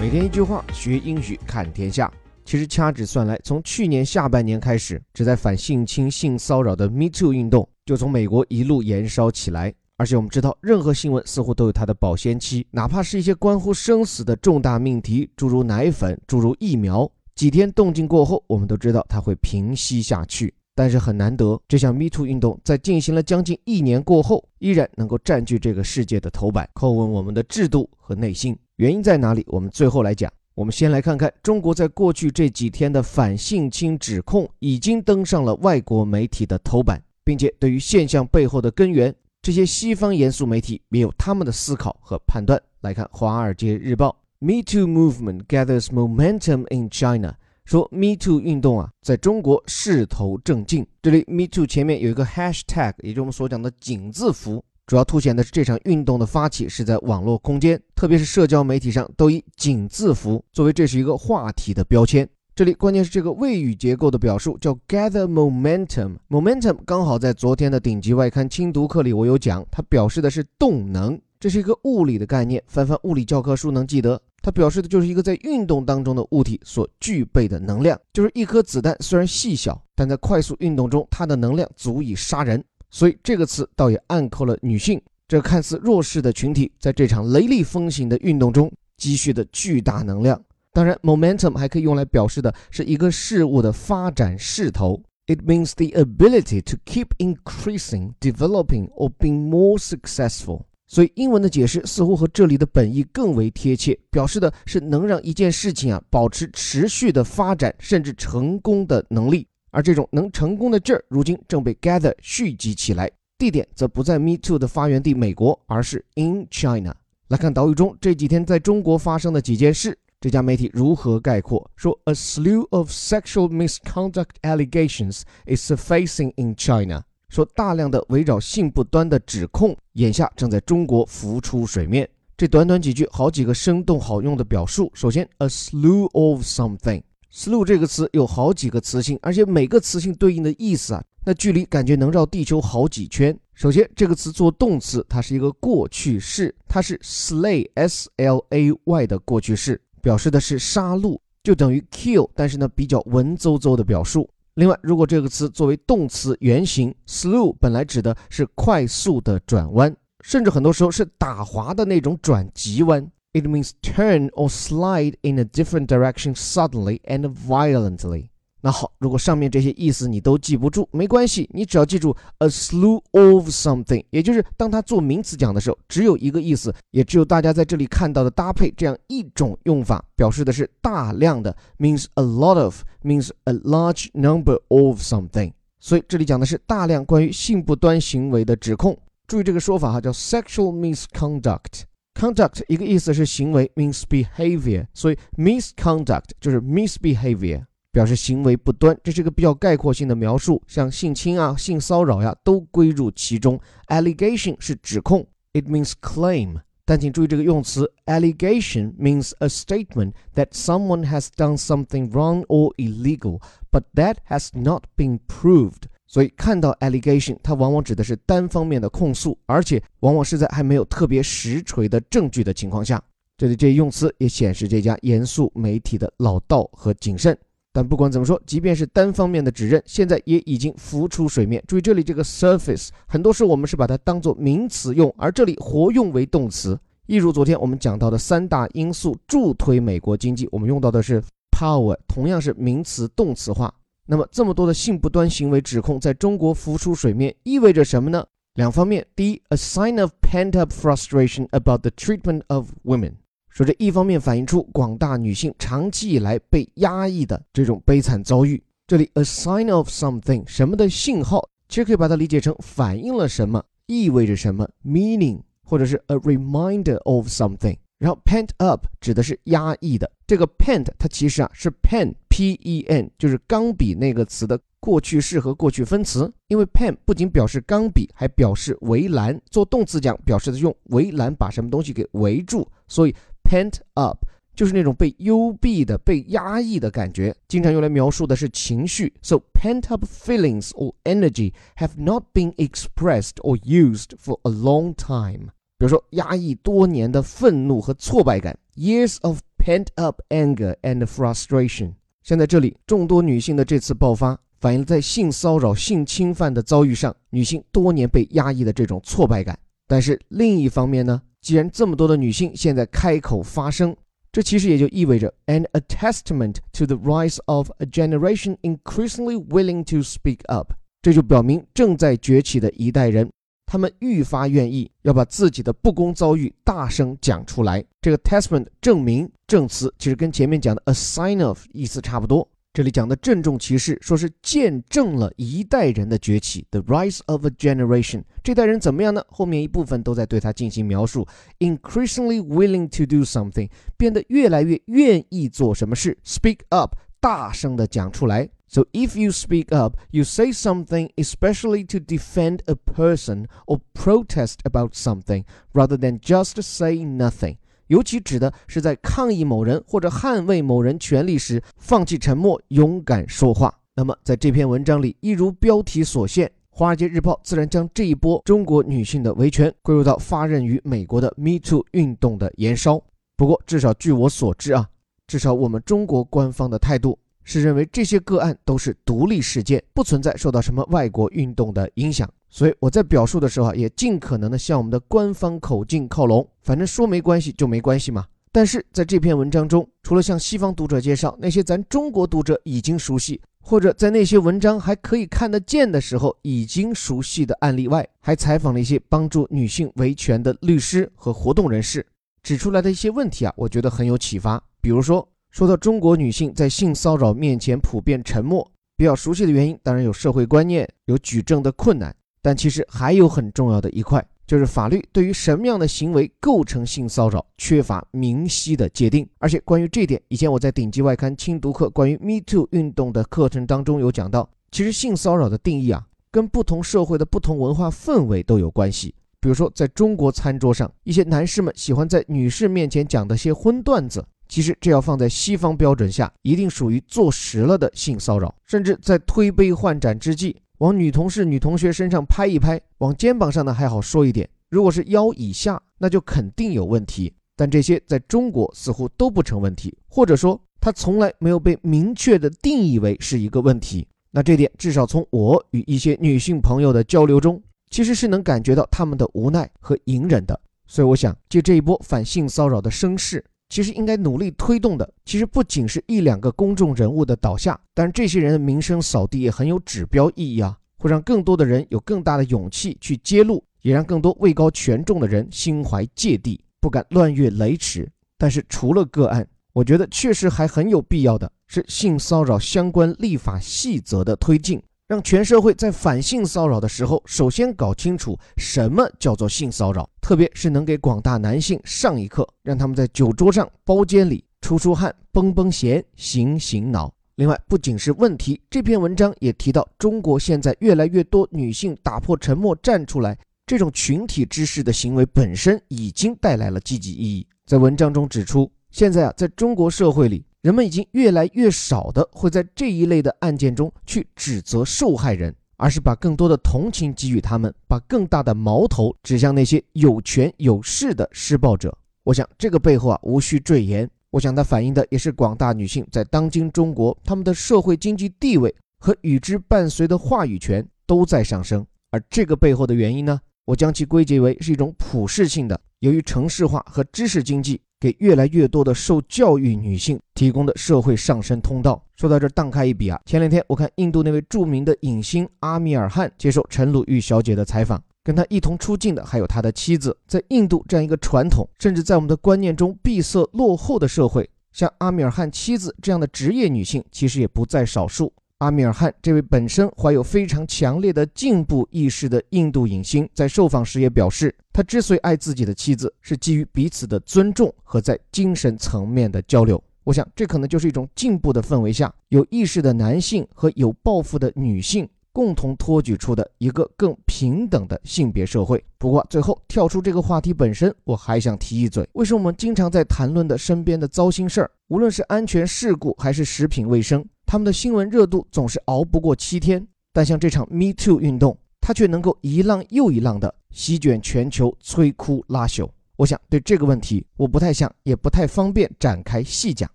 [0.00, 2.10] 每天一句话，学英语看天下。
[2.46, 9.74] 其实掐指算来，从去年下半年开始，旨在反性侵、性骚扰的 Me Too 运动就从美国一路燃烧起来。
[9.98, 20.54] 而且我们知道，任何新闻似乎都有它的保鲜期，哪怕是一些关乎生死的重大命题，诸如奶粉、诸如疫苗，几天动静过后，我们都知道它会平息下去。
[20.80, 28.58] 但是很难得，这项 Me Too 运动在进行了将近一年过后，依然能够占据这个世界的头版，叩问我们的制度和内心。
[28.76, 29.44] 原因在哪里？
[29.48, 30.32] 我们最后来讲。
[30.54, 42.58] 我们先来看看中国在过去这几天的反性侵指控已经登上了外国媒体的头版，并且对于现象背后的根源，这些西方严肃媒体也有他们的思考和判断。
[42.80, 44.16] 来看《华尔街日报》
[44.46, 47.34] ：Me Too movement gathers momentum in China。
[47.70, 50.84] 说 Me Too 运动啊，在中国势头正劲。
[51.00, 54.60] 这里 Me Too 前面有一个 Hashtag，也就是我们所讲的井字符。
[54.88, 62.28] 主要凸显的是这场运动的发起是在网络空间，特别是社交媒体上，都以井字符作为这是一个话题的标签。
[62.56, 82.62] 这里关键是这个谓语结构的表述叫 gather momentum，momentum 刚好在昨天的顶级外刊精读课里我有讲，它表示的是动能，这是一个物理的概念，翻翻物理教科书能记得，它表示的就是一个在运动当中的物体所具备的能量，就是一颗子弹虽然细小，但在快速运动中，它的能量足以杀人。
[82.90, 90.42] 所以这个词倒也暗扣了女性这看似弱势的群体，在这场雷厉风行的运动中积蓄的巨大能量。
[90.72, 95.00] 当然，momentum 还可以用来表示的是一个事物的发展势头。
[95.26, 100.62] It means the ability to keep increasing, developing, or being more successful。
[100.90, 109.46] 所以英文的解释似乎和这里的本意更为贴切，表示的是能让一件事情啊保持持续的发展，甚至成功的能力。
[109.70, 116.92] 而这种能成功的劲儿，如今正被 gather 蓄积起来，地点则不在 Me Too 的发源地美国，而是 in China。
[117.28, 121.70] 来看岛屿中这几天在中国发生的几件事，这家媒体如何概括？
[121.76, 127.04] 说 A slew of sexual misconduct allegations is surfacing in China。
[127.30, 132.06] 说大量的围绕性不端的指控，眼下正在中国浮出水面。
[132.36, 134.90] 这短短几句，好几个生动好用的表述。
[134.94, 137.02] 首先，a slew of something。
[137.32, 143.38] slew 这个词有好几个词性，而且每个词性对应的意思啊，那距离感觉能绕地球好几圈。
[143.54, 154.28] 首先，这个词做动词，它是一个过去式，它是 slay，s l a y 的过去式，表示的是杀戮，就等于 kill，但是呢比较文绉绉的表述。
[154.54, 163.10] 另外，如果这个词作为动词原形，slow 本来指的是快速的转弯，甚至很多时候是打滑的那种转急弯。
[163.32, 168.29] It means turn or slide in a different direction suddenly and violently。
[168.60, 185.52] 那好，如果上面这些意思你都记不住，没关系，你只要记住 a slew of something，也就是当它做名词讲的时候，只有一个意思，也只有大家在这里看到的搭配这样一种用法，表示的是大量的，means a lot of，means a large number of something。
[185.78, 188.96] 所以这里讲的是大量关于性不端行为的指控。
[189.26, 191.84] 注意这个说法哈，叫 sexual misconduct。
[192.12, 203.58] Conduct 一个意思是行为，means behavior，所以 misconduct 就是 misbehavior，表示行为不端，这是一个比较概括性的描述，像性侵啊、性骚扰呀都归入其中。
[203.88, 214.16] Allegation 是指控，it means claim，但请注意这个用词，allegation means a statement that someone has done something wrong or illegal，but that
[214.28, 215.82] has not been proved。
[216.06, 223.02] 所以看到 allegation，它往往指的是单方面的控诉，而且往往是在还没有特别实锤的证据的情况下。
[223.36, 227.36] 这里这些用词也显示这家严肃媒体的老道和谨慎。
[227.72, 231.62] 但不管怎么说，即便是单方面的指认，现在也已经浮出水面。
[231.68, 236.78] 注意这里这个 surface，很多时候我们是把它当做名词用，而这里活用为动词。
[237.06, 243.72] 一如昨天我们讲到的三大因素助推美国经济，我们用到的是 power，同样是名词动词化。
[244.06, 248.26] 那么，这么多的性不端行为指控在中国浮出水面，意味着什么呢？
[248.54, 253.12] 两方面，第一，a sign of pent-up frustration about the treatment of women，
[253.60, 258.62] 说这一方面反映出广大女性长期以来被压抑的这种悲惨遭遇。
[258.86, 267.76] 这里，a sign of something，什么的信号，其实可以把它理解成反映了什么，意味着什么，meaning，或者是 a reminder of something。
[267.98, 272.14] 然后，pent up 指的是压抑的，这个 pent 它其实啊是 pen。
[272.30, 279.38] pen 就是钢笔那个词的过去式和过去分词，因为 pen 不仅表示钢笔，还表示围栏。
[279.50, 283.14] 做动词讲，表示的用围栏把什么东西给围住，所以
[283.44, 289.12] pent up 就是那种被幽闭的、被压抑的感觉，经常用来描述的是情绪。
[289.22, 295.52] So pent up feelings or energy have not been expressed or used for a long time。
[295.78, 301.94] 比如说，压抑多年的愤怒和挫败感，years of pent up anger and frustration。
[302.22, 309.58] 像在这里，众多女性的这次爆发，反映在性骚扰、性侵犯的遭遇上，女性多年被压抑的这种挫败感。
[309.86, 313.96] 但是另一方面呢，既然这么多的女性现在开口发声，
[314.30, 320.72] 这其实也就意味着，and a testament to the rise of a generation increasingly willing to speak up。
[321.02, 323.30] 这就表明正在崛起的一代人，
[323.64, 327.82] 他们愈发愿意要把自己的不公遭遇大声讲出来。
[328.02, 332.46] 这个 testament 证明证词其实跟前面讲的 a sign of 意思差不多。
[332.72, 338.22] 这里讲的郑重其事，说是见证了一代人的崛起，the rise of a generation。
[338.44, 339.20] 这代人怎么样呢？
[339.28, 341.26] 后面一部分都在对他进行描述
[341.58, 348.48] ，increasingly willing to do something，变得越来越愿意做什么事，speak up，大声的讲出来。
[348.68, 354.94] So if you speak up, you say something especially to defend a person or protest about
[354.94, 355.42] something
[355.72, 357.56] rather than just say nothing.
[357.90, 363.76] 尤其指的是在抗议某人或者捍卫某人权利时，放弃沉默，勇敢说话。
[363.96, 373.02] 那么在这篇文章里，一如标题所现，《华尔街日报》自然将这一波中国女性的维权归入到发轫于美国的 Me Too 运动的延烧。
[373.36, 374.88] 不过，至少据我所知啊，
[375.26, 377.18] 至少我们中国官方的态度。
[377.42, 386.46] 是认为这些个案都是独立事件，不存在受到什么外国运动的影响，所以我在表述的时候啊，也尽可能的向我们的官方口径靠拢。
[386.62, 388.26] 反正说没关系就没关系嘛。
[388.52, 402.04] 但是在这篇文章中，除了向西方读者介绍那些咱中国读者已经熟悉，或者在那些文章还可以看得见的时候已经熟悉的案例外，还采访了一些帮助女性维权的律师和活动人士，
[402.42, 404.62] 指出来的一些问题啊，我觉得很有启发。
[404.80, 405.26] 比如说。
[405.52, 408.64] 说到中国女性在性骚扰面前普遍沉默，
[408.96, 419.28] 比较熟悉的原因当然有社会观念，有举证的困难，但其实还有很重要的一块，就是法律对于什么样的行为构成性骚扰缺乏明晰的界定。
[419.38, 429.14] 而且关于这点，以前我在顶级外刊精读课关于 Me Too 运动的课程当中有讲到，其实性骚扰的定义啊，跟不同社会的不同文化氛围都有关系。
[429.40, 434.22] 比如说，在中国餐桌上，一些男士们喜欢在女士面前讲的些荤段子。
[434.48, 438.52] 其实这要放在西方标准下，一定属于坐实了的性骚扰。
[438.66, 444.48] 甚至在推杯换盏之际，往女同事、女同学身上拍一拍，往肩膀上呢还好说一点。
[444.70, 447.30] 如果是腰以下，那就肯定有问题。
[447.54, 454.08] 但这些在中国似乎都不成问题，或者说它从来没有被明确的定义为是一个问题。
[454.30, 460.58] 那这点至少从我与一些女性朋友的交流中，其实是能感觉到他们的无奈和隐忍的。
[460.86, 463.44] 所以我想借这一波反性骚扰的声势。
[463.70, 478.10] 其实应该努力推动的，其实不仅是一两个公众人物的倒下，但是这些人的名声扫地也很有指标意义啊，会让更多的人有更大的勇气去揭露，也让更多位高权重的人心怀芥蒂，不敢乱越雷池。
[478.36, 484.82] 但是除了个案，我觉得确实还很有必要的是性骚扰相关立法细则的推进。
[485.10, 497.12] 让全社会在反性骚扰的时候，首先搞清楚什么叫做性骚扰，特别是能给广大男性上一课，让他们在酒桌上、包间里出出汗、绷绷弦、醒醒脑。
[497.34, 503.36] 另外，不仅是问题，这篇文章也提到，中国现在越来越多女性打破沉默站出来，
[503.66, 507.44] 这种群体之事的行为本身已经带来了积极意义。
[507.66, 510.44] 在文章中指出，现在啊，在中国社会里。
[510.62, 521.96] 人们已经越来越少的会在这一类的案件中去指责受害人，而是把更多的同情给予他们，把更大的矛头指向那些有权有势的施暴者。
[522.24, 524.08] 我想这个背后啊，无需赘言。
[524.30, 531.84] 我想它反映的也是广大女性在当今中国，她们的社会经济地位和与之伴随的话语权都在上升。
[532.10, 537.80] 而这个背后的原因呢，我将其归结为是一种普世性的，由于城市化和知识经济。
[538.00, 542.02] 给越来越多的受教育女性提供的社会上升通道。
[542.16, 550.16] 说到这，荡开一笔啊，前两天我看印度那位著名的影星阿米尔汗接受陈鲁豫小姐的采访，跟他一同出镜的还有他的妻子。
[550.26, 558.32] 在印度这样一个传统，甚至在我们的观念中闭塞落后的社会，像阿米尔汗妻子这样的职业女性，其实也不在少数。
[558.60, 569.82] 阿米尔汗这位本身怀有非常强烈的进步意识的印度影星，在受访时也表示，他之所以爱自己的妻子，是基于彼此的尊重和在精神层面的交流。
[570.04, 578.84] 我想，这可能就是一种进步的氛围下，有意识的男性和有抱负的女性共同托举出的一个更平等的性别社会。
[578.98, 587.24] 不过，最后跳出这个话题本身，我还想提一嘴：为什么我们经常在谈论的身边的糟心事儿，无论是安全事故还是食品卫生？
[587.50, 595.90] 他们的新闻热度总是熬不过七天，但像这场 Me Too 运动，它却能够一浪又一浪的席卷全球，摧枯拉朽。
[596.14, 599.90] 我想对这个问题，我不太想，也不太方便展开细讲。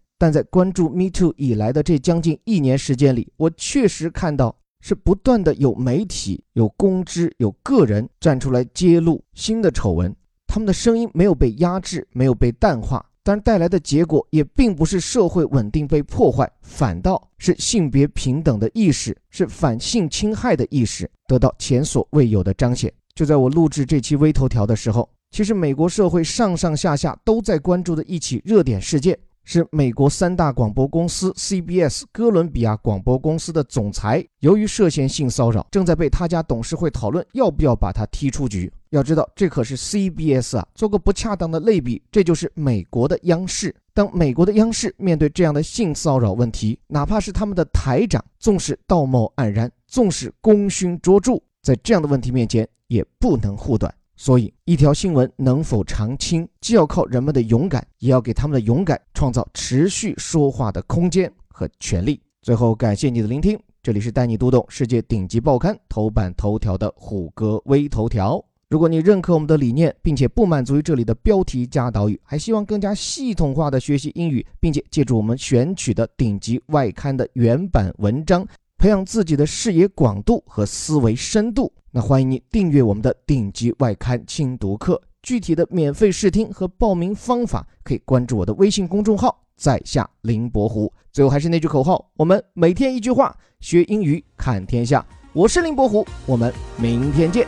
[0.18, 10.14] 但在关注 Me Too 以来的这将近一年时间里，我确实看到是不断的有媒体、有公知、有个人站出来揭露新的丑闻，
[10.46, 22.94] 他们的声音没有被压制，没有被淡化，但带来的结果也并不是社会稳定被破坏，反倒是性别平等的意识，是反性侵害的意识得到前所未有的彰显。
[23.16, 25.10] 就在我录制这期微头条的时候。
[25.32, 38.72] 其实，美国社会上上下下都在关注的一起热点事件，是美国三大广播公司 CBS 哥伦比亚广播公司的总裁，由于涉嫌性骚扰，正在被他家董事会讨论要不要把他踢出局。
[38.96, 40.68] 要知道，这可是 CBS 啊！
[40.74, 43.76] 做个不恰当的类比，这就是美国的央视。
[43.94, 53.94] 当美国的央视面对这样的性骚扰问题，哪怕是他们的台长，纵使道貌岸然，纵使功勋卓著，在这样的问题面前，也不能护短。
[54.18, 62.22] 所以，一条新闻能否长青，既要靠人们的勇敢，也要给他们的勇敢创造持续说话的空间和权利。
[62.42, 68.44] 最后，感谢你的聆听，这里是带你读懂世界顶级报刊头版头条的虎哥微头条。
[68.76, 78.46] 如果你认可我们的理念，并且不满足于这里的标题加导语，还希望更加系统化的学习英语，并且借助我们选取的顶级外刊的原版文章。
[78.78, 85.02] 培养自己的视野广度和思维深度，那欢迎你订阅我们的顶级外刊精读课。
[85.24, 90.92] 具体的免费试听和报名方法，可以关注我的微信公众号“在下林伯虎”。
[91.14, 95.06] 最后还是那句口号：我们每天一句话，学英语看天下。
[95.32, 97.48] 我是林伯虎，我们明天见。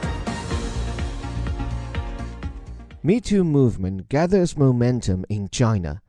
[3.08, 6.02] Me Too movement gathers momentum in China.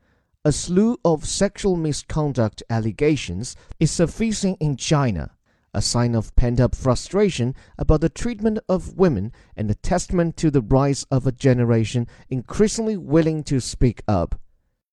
[0.43, 5.31] A slew of sexual misconduct allegations is surfacing in China,
[5.73, 10.51] a sign of pent up frustration about the treatment of women and a testament to
[10.51, 14.35] the rise of a generation increasingly willing to speak up.